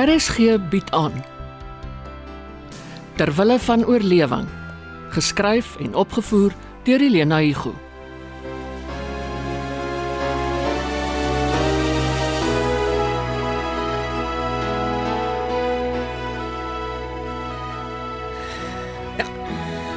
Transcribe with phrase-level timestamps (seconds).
[0.00, 1.12] RSG bied aan
[3.20, 4.46] Terwille van oorlewing
[5.12, 6.54] geskryf en opgevoer
[6.86, 7.74] deur Elena Igu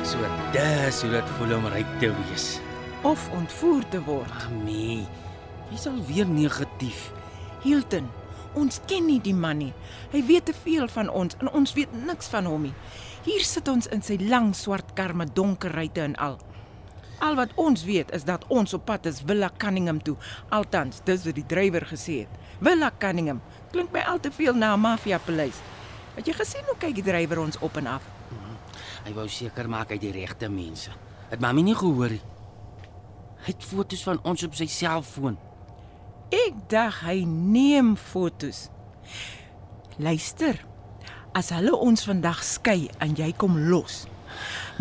[0.03, 0.19] So
[0.51, 2.59] dis hoe dit voel om ryk te wees.
[3.03, 4.49] of ontvoer te word.
[4.51, 5.05] Mami,
[5.71, 7.11] jy's al weer negatief.
[7.63, 8.07] Hilton,
[8.59, 9.73] ons ken nie die man nie.
[10.11, 12.73] Hy weet te veel van ons en ons weet niks van hom nie.
[13.23, 16.39] Hier sit ons in sy lang swart kar met donker ruitte en al.
[17.23, 20.17] Al wat ons weet is dat ons op pad is Villa Cunningham toe.
[20.49, 22.41] Altans, dis wat die drywer gesê het.
[22.59, 23.39] Villa Cunningham
[23.71, 25.61] klink my al te veel na 'n mafiapaleis.
[26.15, 28.03] Het jy gesien hoe kyk die drywer ons op en af?
[29.03, 30.91] Hy wou seker maak hy die regte mense.
[31.29, 32.21] Het mami nie gehoor nie.
[33.43, 35.37] Hy het foto's van ons op sy selfoon.
[36.33, 38.67] Ek dink hy neem fotos.
[40.01, 40.57] Luister.
[41.37, 44.03] As hulle ons vandag skei en jy kom los.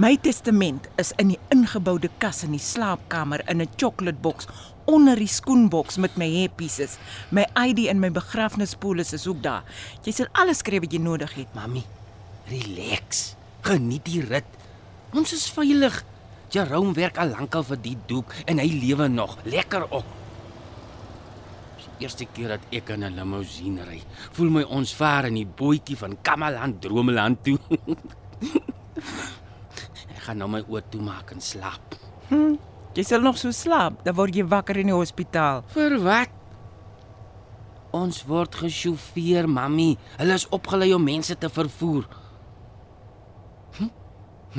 [0.00, 4.48] My testament is in die ingeboude kas in die slaapkamer in 'n chocolateboks
[4.86, 6.97] onder die skoenboks met my hair pieces.
[7.30, 9.64] My ID en my begrafnispolis is ook daar.
[10.03, 11.55] Jy sal alles skryf wat jy nodig het.
[11.55, 11.84] Mami,
[12.48, 13.36] relax.
[13.61, 14.48] Geniet die rit.
[15.12, 16.05] Ons is veilig.
[16.48, 19.39] Jerome werk al lankal vir die doek en hy lewe nog.
[19.45, 20.22] Lekker op.
[22.03, 24.03] Eerste keer dat ek in 'n limousine ry.
[24.33, 27.58] Voel my ons vaar in die bootjie van Kamaland Dromeland toe.
[30.17, 31.95] ek gaan nou my oë toemaak en slaap.
[32.92, 35.62] Jy sal nog so slaap, dan word jy wakker in die hospitaal.
[35.73, 36.42] Vir wat?
[37.92, 39.97] Ons word gesjofeer, mami.
[40.19, 42.06] Hulle is opgelei om mense te vervoer.
[43.78, 43.91] Hm?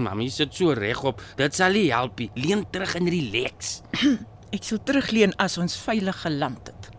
[0.05, 1.21] Mami sit so regop.
[1.37, 2.29] Dit sal nie help nie.
[2.37, 3.81] Leun terug en relax.
[4.55, 6.92] Ek sal terugleen as ons veilig geland het.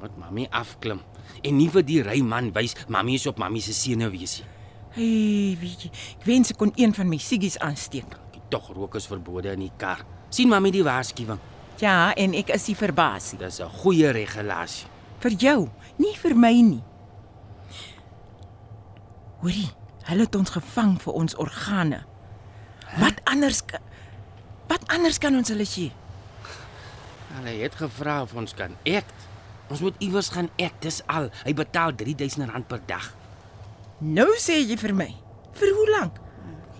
[0.00, 1.02] Moet mami afklim
[1.44, 4.44] en nie vir die ry man wys mami is op mami se senuweesie.
[4.96, 8.16] Hey, weet jy, ek wens ek kon een van my siggies aansteek.
[8.50, 10.02] Tog rook is verbode in die kar.
[10.30, 11.38] sien mami die waarskuwing?
[11.80, 13.38] Ja, en ek is nie verbaas nie.
[13.38, 14.86] Dis 'n goeie regulasie.
[15.20, 15.68] Vir jou,
[15.98, 16.82] nie vir my nie.
[19.40, 19.70] Hoorie,
[20.04, 22.04] hulle het ons gevang vir ons organe.
[22.98, 23.62] Wat anders
[24.70, 25.90] Wat anders kan ons hulle gee?
[27.34, 29.29] Hulle het gevra of ons kan act.
[29.70, 31.30] Ons moet iewers gaan act, dis al.
[31.46, 33.14] Hy betaal R3000 per dag.
[34.00, 35.14] Nou sê jy vir my.
[35.60, 36.14] Vir hoe lank?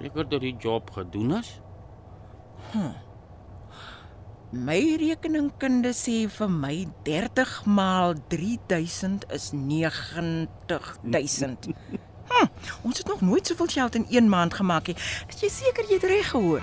[0.01, 1.61] Seker dat die job gedoen is.
[4.51, 11.69] My rekeningkunde sê vir my 30 maal 3000 is 90000.
[12.31, 12.47] Hm,
[12.83, 14.97] ons het nog nooit soveel geld in 1 maand gemaak nie.
[15.29, 16.63] Is jy seker jy het reg gehoor?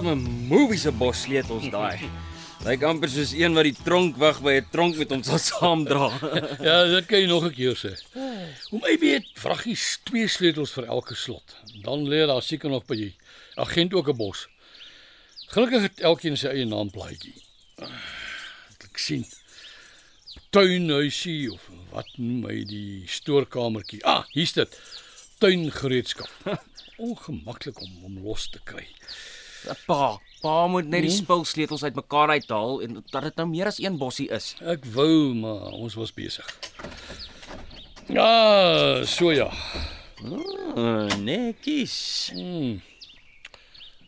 [0.00, 1.98] 'n movie se bos sleutels daai.
[2.66, 6.06] Lyk amper soos een wat die tronkwag by 'n tronk met hom sal saamdra.
[6.68, 7.92] Ja, dit kan jy nog 'n keer sê.
[8.70, 11.56] Om my weet vraggies twee sleutels vir elke slot.
[11.82, 13.14] Dan lê daar seker nog by die
[13.56, 14.46] agent ook 'n bos.
[15.52, 17.36] Gelukkig het elkeen sy eie naamplaatjie.
[17.76, 19.26] Wat ek sien.
[20.50, 24.00] Tuinhuisie of wat noem hy die stoorkamertjie.
[24.04, 24.80] Ah, hier's dit.
[25.38, 26.30] Tuingereedskap.
[26.96, 28.86] Ongemaklik om hom los te kry.
[29.86, 31.22] Pa, pa moet net die Hmm?
[31.24, 34.54] spulsleutels uitmekaar uithaal en dat dit nou meer as een bossie is.
[34.60, 36.46] Ek wou, maar ons was besig.
[38.08, 39.50] Ja, so ja.
[40.22, 42.30] Uh, netjies.
[42.34, 42.80] Hmm.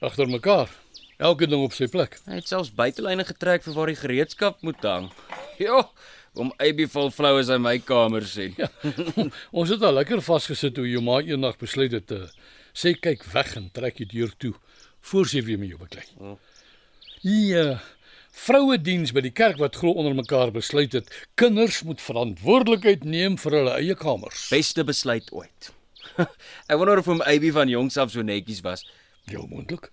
[0.01, 0.71] Agter mekaar.
[1.19, 2.19] Elke ding op sy plek.
[2.27, 5.11] Hy het selfs buitelyne getrek vir waar die gereedskap moet hang.
[5.59, 5.85] Ja,
[6.35, 8.57] om AB vol flou is in my kamer sien.
[8.59, 8.69] Ja.
[9.59, 12.25] Ons het al lekker vasgesit toe jou ma eendag besluit het te
[12.75, 14.53] sê kyk weg en trek die deur toe
[15.11, 16.37] voor sy weer met jou beklei.
[17.25, 17.79] Die uh,
[18.35, 21.11] vrouediens by die kerk wat glo onder mekaar besluit het
[21.41, 24.49] kinders moet verantwoordelikheid neem vir hulle eie kamers.
[24.53, 25.73] Beste besluit ooit.
[26.71, 28.85] Ek wonder of hom AB van jongs af so netjies was.
[29.31, 29.91] Jou moontlik.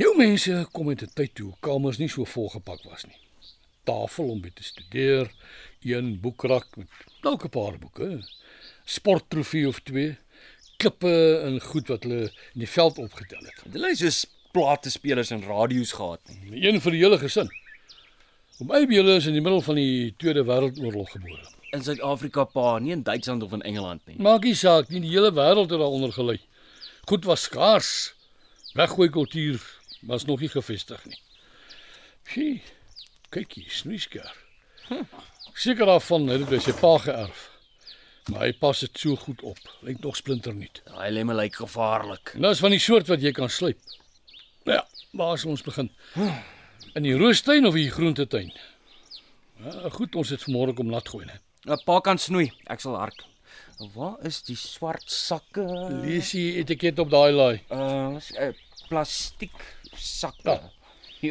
[0.00, 3.20] Jou mense kom uit 'n tyd toe kamers nie so volgepak was nie.
[3.84, 5.30] Tafel om by te studeer,
[5.84, 6.88] een boekrak met
[7.22, 8.24] dalk 'n paar boeke,
[8.84, 10.16] sporttrofee of twee,
[10.76, 11.12] klippe
[11.44, 13.62] en goed wat hulle in die veld opgetel het.
[13.72, 14.24] Hulle is soos
[14.54, 16.62] platespelers en radio's gehad nie.
[16.62, 17.50] Een vir die hele gesin.
[18.62, 21.42] Om my julle is in die middel van die Tweede Wêreldoorlog gebore.
[21.74, 24.14] In Suid-Afrika pa, nie in Duitsland of in Engeland nie.
[24.22, 26.38] Maak nie saak nie, die hele wêreld het daaronder gelei.
[27.10, 28.14] Goed was skaars.
[28.78, 29.62] Weggooi kultuur
[30.06, 31.18] was nog nie gevestig nie.
[32.30, 32.60] Sjoe.
[33.34, 34.30] Kyk hier, snoeisker.
[35.54, 37.48] Seker daarvan het dit by sy pa geërf.
[38.32, 39.58] Maar hy pas dit so goed op.
[39.84, 40.80] Lyk nog splinternuut.
[40.88, 42.32] Daai lemme lyk gevaarlik.
[42.34, 43.78] En dis van die soort wat jy kan slyp.
[44.64, 45.90] Nou ja, waar sal ons begin?
[46.94, 48.52] In die roostuin of die groentetuin?
[49.64, 51.40] Ja, goed, ons het vanmôre kom nat gooi, né?
[51.64, 52.52] 'n Pa kan snoei.
[52.68, 53.24] Ek sal hark.
[53.94, 55.64] Waar is die swart sakke?
[56.04, 57.60] Lees die etiket op daai laai.
[57.72, 58.52] Uh, uh
[58.88, 59.54] plastiek
[59.96, 60.50] sakke.
[60.50, 60.73] Ja.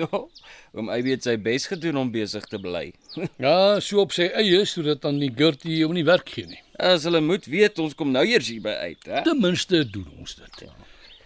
[0.76, 2.92] Oom Aby het sy bes gedoen om besig te bly.
[3.44, 6.62] Ja, so op sy eie sodat dan die Gertie hom nie werk gee nie.
[6.80, 9.22] As hulle moet weet ons kom nou eers hier by uit, hè?
[9.28, 10.64] Ten minste doen ons dit.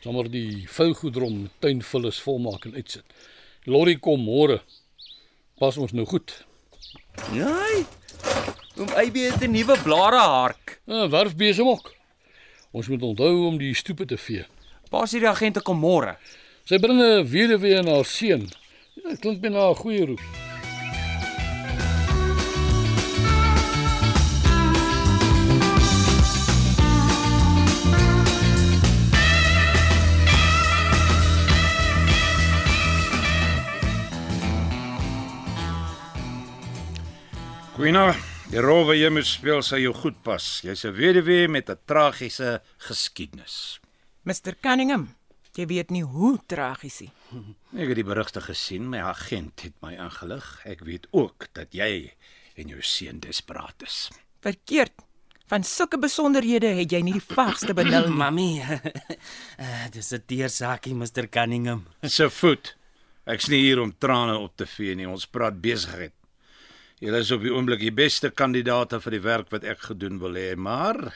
[0.04, 3.06] Sommer die vougoedrom met tuinvullis volmaak en uitsit.
[3.68, 4.62] Lorry kom môre.
[5.60, 6.34] Pas ons nou goed.
[7.34, 7.86] Nee.
[8.78, 10.82] Oom Aby het 'n nuwe blare hark.
[10.86, 11.94] Uh, werf besem ook.
[12.72, 14.46] Ons moet onthou om die stoepe te vee.
[14.90, 16.18] Pa sê die agente kom môre.
[16.68, 18.42] Sy bring 'n weduwee en haar seun.
[19.00, 20.20] Ja, klink my na 'n goeie roep.
[37.78, 38.12] Quina,
[38.52, 40.60] die rol wat jy moet speel sal jou goed pas.
[40.68, 43.80] Jy's 'n weduwee met 'n tragiese geskiedenis.
[44.26, 45.17] Mr Cunningham,
[45.58, 47.12] jy weet nie hoe tragies nie.
[47.82, 50.48] Ek het die berigte gesien, my agent het my ingelig.
[50.66, 52.14] Ek weet ook dat jy
[52.58, 54.08] en jou seun desperaat is.
[54.46, 54.94] Verkeerd.
[55.48, 58.18] Van sulke besonderhede het jy nie die vaagste benul nie.
[58.20, 61.86] Mami, uh, dis 'n teersaakie, Mr Cunningham.
[62.18, 62.76] Se voet.
[63.28, 65.08] Ek's nie hier om trane op te vee nie.
[65.08, 66.14] Ons praat besigheid.
[67.00, 70.34] Julle is op die oomblik die beste kandidaate vir die werk wat ek gedoen wil
[70.34, 71.14] hê, maar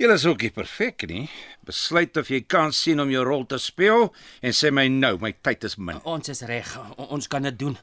[0.00, 1.24] julle is ook nie perfek nie.
[1.68, 4.08] Besluit of jy kan sien om jou rol te speel
[4.40, 6.00] en sê my nou, my tyd is min.
[6.08, 6.70] Ons is reg.
[6.96, 7.76] Ons kan dit doen.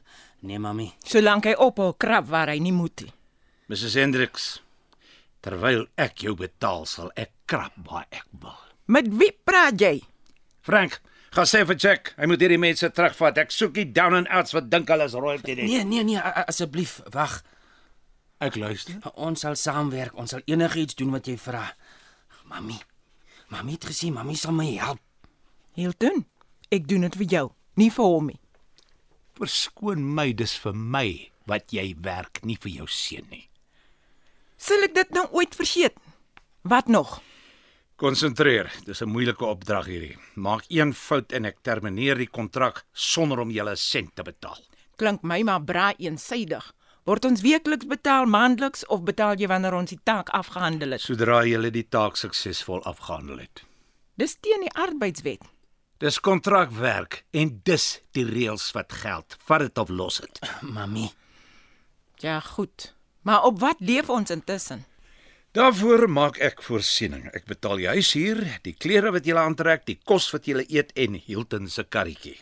[0.46, 0.90] Nee, mami.
[1.06, 3.12] Solank hy ophou krap waar hy nie moet nie.
[3.68, 4.46] Mrs Hendriks,
[5.44, 8.56] terwyl ek jou betaal, sal ek krap waar ek wil.
[8.88, 9.98] Met wie praat jy?
[10.64, 10.96] Frank,
[11.36, 13.42] gaan sê vir Jack, hy moet hierdie mense terugvat.
[13.44, 15.68] Ek soek nie down and outs wat dink hulle is royalty nie.
[15.68, 17.42] Nee, nee, nee, asseblief, wag.
[18.38, 19.02] Ek luister.
[19.18, 20.14] Ons sal saamwerk.
[20.18, 21.64] Ons sal enigiets doen wat jy vra.
[22.48, 22.78] Mami.
[23.52, 25.00] Mami het gesê mami sal my help.
[25.78, 26.24] Hilton,
[26.72, 27.46] ek doen dit vir jou,
[27.76, 28.40] nie vir hom nie.
[29.38, 31.08] Verskoon my, dis vir my
[31.48, 33.44] wat jy werk, nie vir jou seun nie.
[34.58, 35.94] Sal ek dit nou ooit vergeet?
[36.68, 37.20] Wat nog?
[37.98, 40.18] Konsentreer, dis 'n moeilike opdrag hierdie.
[40.34, 44.58] Maak een fout en ek termineer die kontrak sonder om julle 'n sent te betaal.
[44.96, 46.74] Klink my maar braai eensaidig.
[47.08, 51.00] Word ons weekliks betaal maandeliks of betaal jy wanneer ons die taak afgehandel het?
[51.00, 53.62] Sodra julle die taak suksesvol afgehandel het.
[54.20, 55.46] Dis teen die arbeidswet.
[56.04, 59.38] Dis kontrakwerk en dis die reëls wat geld.
[59.48, 60.42] Vat dit of los dit.
[60.76, 61.06] Mami.
[62.20, 62.90] Ja, goed.
[63.24, 64.84] Maar op wat leef ons intussen?
[65.56, 67.30] Daarvoor maak ek voorsiening.
[67.32, 71.16] Ek betaal die huishuur, die klere wat julle aantrek, die kos wat julle eet en
[71.24, 72.36] Hilton se karretjie.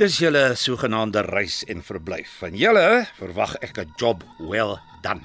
[0.00, 2.30] Dis julle sogenaamde reis en verblyf.
[2.40, 5.20] Van julle verwag ek 'n job well done.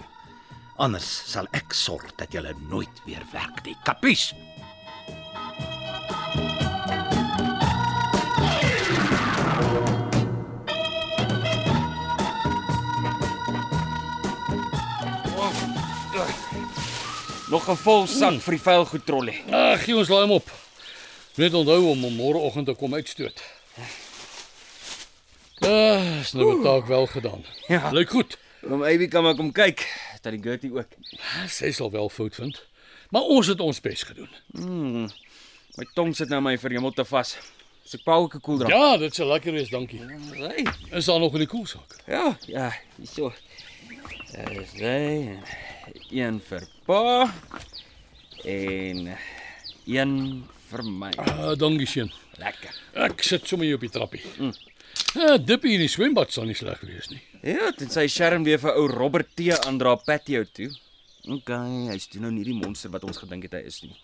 [0.75, 3.77] Anders sal ek sorg dat julle nooit weer werk nie.
[3.83, 4.33] Kapies?
[17.47, 19.43] Nog 'n vol sak vir die vuilgoed trollie.
[19.51, 20.51] Ag, gee ons laai hom op.
[21.35, 23.54] Net onthou om hom môreoggend te kom uitstoot.
[25.65, 27.45] Ah, is nou 'n taak wel gedaan.
[27.67, 27.89] Ja.
[27.91, 28.37] Lyk goed.
[28.69, 29.85] Oom Aby kan maar kom kyk.
[30.21, 30.87] Dat die Gertie ook.
[31.47, 32.65] Sy sal wel fout vind.
[33.09, 34.29] Maar ons het ons bes gedoen.
[35.75, 37.37] My tong sit nou my verhemel te vas.
[37.85, 38.71] As ek pau ook 'n koeldrank.
[38.73, 40.01] Ja, dit sal lekker wees, dankie.
[40.33, 40.65] Hey.
[40.91, 41.95] Is daar nog in die koelsak?
[42.07, 43.33] Ja, ja, hierso.
[44.31, 45.37] Daar is hy.
[46.09, 47.33] Een vir pa
[48.43, 49.17] en
[49.85, 51.11] een vir my.
[51.15, 52.11] Ah, dankie seun.
[52.37, 52.73] Lekker.
[52.93, 54.21] Ek sit sommer hier op die trappie.
[54.39, 54.53] Mm.
[55.15, 57.21] Ja, dippie in die swembad sal nie sleg wees nie.
[57.45, 60.71] Ja, dit sy Sherm weer vir ou Robert T aandra patio toe.
[61.31, 61.51] OK,
[61.89, 63.95] hy's toe nou nie die monster wat ons gedink het hy is nie.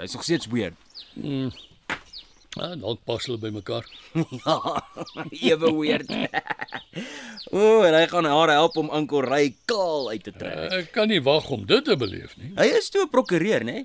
[0.00, 0.76] Hy's nog steeds weird.
[2.58, 3.86] Ah, dalk pas hulle by mekaar.
[4.42, 4.56] Ja,
[5.52, 6.10] ewe weird.
[7.54, 10.64] o, oh, en hy gaan haar help om Ankorry kaal uit te trek.
[10.80, 12.50] Ek kan nie wag om dit te beleef nie.
[12.58, 13.84] Hy is toe 'n prokureur, né?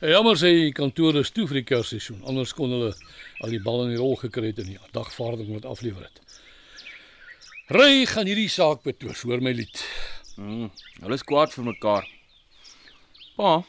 [0.00, 2.22] Hey, jammer sy kantoor is toe vir die kersseisoen.
[2.28, 2.92] Anders kon hulle
[3.44, 6.20] al die bal in die rol gekry het en die dagvaarding wat aflewer het.
[7.72, 9.80] Ry gaan hierdie saak betwis, hoor my lied.
[10.38, 10.68] Mm,
[11.02, 12.06] hulle is kwaad vir mekaar.
[13.36, 13.62] Pa,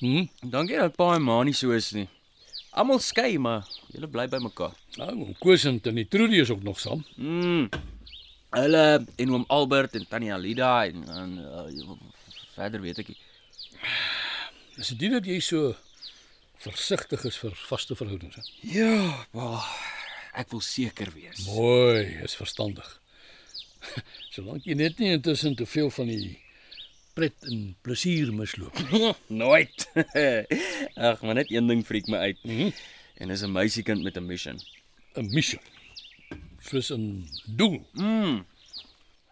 [0.00, 0.26] Hm?
[0.52, 2.08] dankie dat pa en ma nie so is nie.
[2.76, 3.62] Almal skei, maar
[3.94, 4.74] julle bly by mekaar.
[5.00, 7.00] Nou, om Koos en Tannie Trudy is ook nog saam.
[7.16, 7.70] Mm.
[8.56, 8.82] Hulle
[9.16, 11.96] en oom Albert en tannie Alida en, en uh,
[12.54, 13.18] verder weet ek nie.
[14.76, 15.74] Is dit nie dat jy so
[16.60, 18.36] versigtig is vir vaste verhoudings?
[18.36, 18.42] Hè?
[18.76, 19.64] Ja, maar
[20.36, 21.46] ek wil seker wees.
[21.48, 22.88] Mooi, is verstandig.
[24.34, 26.34] Solank jy net nie intussen te veel van die
[27.16, 28.76] pret en plesier misloop.
[28.92, 29.14] nie.
[29.42, 29.86] Nooit.
[31.08, 32.42] Ag, maar net een ding freak my uit.
[32.44, 32.74] Mhm.
[33.16, 34.60] En dis 'n meisiekind met 'n mission.
[35.16, 35.62] 'n Mission.
[36.60, 37.80] Soos 'n doel.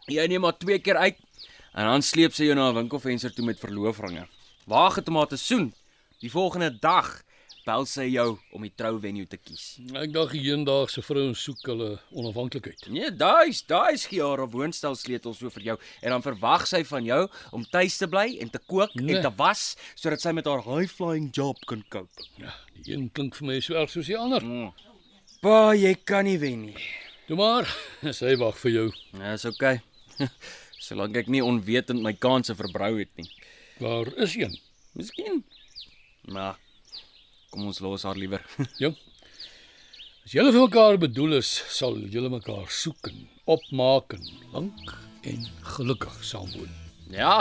[0.08, 1.18] Jy neem maar twee keer uit
[1.74, 4.24] en dan sleep sy jou na 'n winkelvenster toe met verloofringe.
[4.70, 5.72] Waag dit om haar te soen.
[6.20, 7.22] Die volgende dag
[7.64, 9.78] bel sy jou om die trouvenue te kies.
[9.96, 12.82] Ek dink die hedendaagse vrouens soek hulle onafhanklikheid.
[12.92, 16.82] Nee, daai's daai's gee haar 'n woonstel sleutel so vir jou en dan verwag sy
[16.84, 19.16] van jou om tuis te bly en te kook Nee.
[19.16, 22.22] en te was sodat sy met haar high flying job kan cope.
[22.36, 22.52] Ja,
[22.84, 24.42] die een klink vir my so erg soos die ander.
[25.40, 26.76] Pa, jy kan nie wen nie.
[27.26, 27.64] Toe maar,
[28.12, 28.92] sy wag vir jou.
[29.12, 29.80] Ja, is oukei.
[30.14, 30.28] Okay.
[30.84, 33.30] Solank ek nie onwetend my kansse verbrou het nie.
[33.84, 34.58] Daar is een.
[34.92, 35.44] Miskien.
[36.32, 36.56] Maar
[37.50, 38.40] kom ons los haar liewer.
[38.82, 38.88] Ja.
[40.24, 43.18] As julle vir mekaar bedoel is, sal julle mekaar soek en
[43.56, 44.22] opmaak en
[44.54, 44.94] lank
[45.28, 45.42] en
[45.74, 46.70] gelukkig saam woon.
[47.12, 47.34] ja,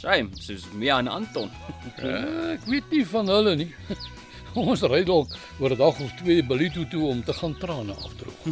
[0.00, 1.50] shame, soos Mia en Anton.
[2.02, 2.16] Ja,
[2.56, 3.68] ek weet nie van hulle nie.
[4.64, 8.50] Ons ry dalk oor 'n dag of twee Belito toe om te gaan trane afdroog.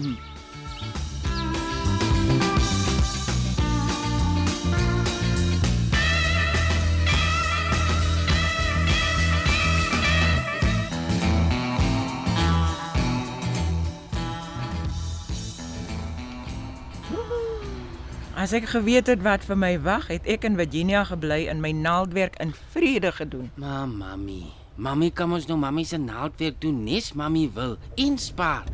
[18.44, 21.70] As ek geweet het wat vir my wag, het ek in Virginia gebly en my
[21.72, 23.46] naaldwerk in vrede gedoen.
[23.56, 28.68] Maar mami, mami kan ons nou mami se naaldwerk doen nes mami wil inspaar.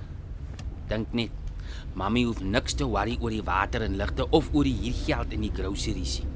[0.91, 1.55] Dink net.
[1.95, 5.47] Mami hoef niks te worry oor die water en ligte of oor die huurgeld en
[5.47, 6.35] die groceries nie.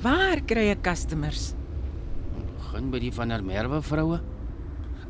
[0.00, 1.50] Waar kry ek customers?
[2.62, 4.22] Begin by die van der Merwe vroue.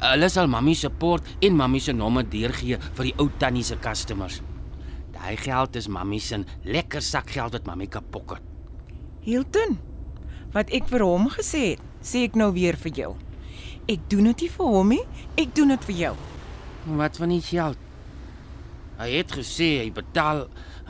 [0.00, 3.79] Hulle sal mami se port en mami se nommer deurgee vir die ou tannie se
[3.79, 4.43] customers.
[5.21, 8.41] Daai geld is mami se lekker sakgeld wat mami kan pocket.
[9.21, 9.77] Hilton.
[10.55, 13.11] Wat ek vir hom gesê het, sê ek nou weer vir jou.
[13.85, 15.03] Ek doen dit nie vir hom nie,
[15.39, 16.15] ek doen dit vir jou.
[16.97, 17.87] Wat van die geld?
[18.97, 20.47] Hy het gesê hy betaal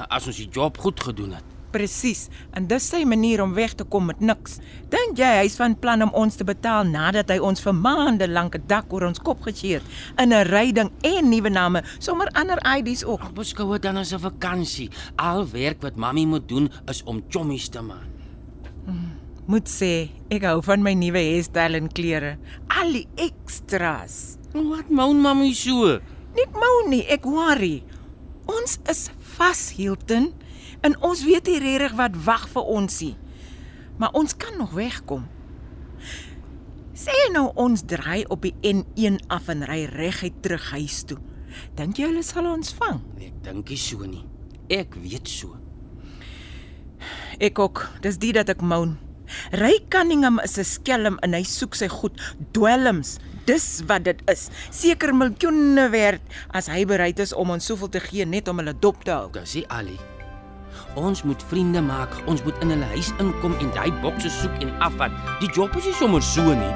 [0.06, 1.49] as ons die job goed gedoen het.
[1.70, 2.28] Presies.
[2.56, 4.58] En dis sy manier om weg te kom met niks.
[4.92, 8.56] Dink jy hy's van plan om ons te betaal nadat hy ons vir maande lank
[8.56, 9.84] 'n dak oor ons kop gegee het
[10.18, 13.34] in 'n ryding en nuwe name, sommer ander ID's ook.
[13.34, 14.90] Beskou dit dan as 'n vakansie.
[15.16, 18.08] Al werk wat mami moet doen is om chommies te maak.
[19.50, 22.36] Moet sê, ek hou van my nuwe hairstyle en klere.
[22.68, 24.38] Al die extras.
[24.52, 25.98] Wat moan mami so?
[26.36, 27.82] Nik mou nie, ek worry.
[28.46, 30.30] Ons is vas, Hilton,
[30.80, 33.16] en ons weet nie regtig wat wag vir ons nie.
[34.00, 35.26] Maar ons kan nog wegkom.
[36.96, 41.18] Sê nou ons draai op die N1 af en ry reguit terug huis toe.
[41.78, 43.00] Dink jy hulle sal ons vang?
[43.20, 44.24] Ek dink nie so nie.
[44.70, 45.56] Ek weet so.
[47.40, 47.86] Ek ook.
[48.04, 48.98] Dis die dat ek moan.
[49.54, 52.20] Ry Cunningham is 'n skelm en hy soek sy goed,
[52.52, 53.18] dwelms.
[53.46, 54.48] Dis wat dit is.
[54.70, 58.74] Seker miljoene werd as hy bereid is om ons soveel te gee net om hulle
[58.78, 59.30] dop te hou.
[59.32, 60.19] Dis Ali.
[60.94, 62.16] Ons moet vriende maak.
[62.26, 65.14] Ons moet in hulle huis inkom en daai bokse soek en afvat.
[65.40, 66.74] Die job is nie sommer so nie.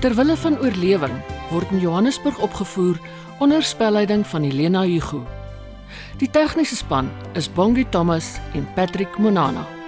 [0.00, 1.16] Terwille van oorlewing
[1.50, 2.96] word in Johannesburg opgevoer
[3.38, 5.26] onder spelleiding van Helena Hugo.
[6.16, 9.79] Die tegniese span is Bongie Thomas en Patrick Monana.